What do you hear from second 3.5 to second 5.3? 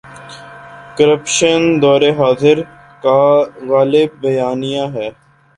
غالب بیانیہ ہے۔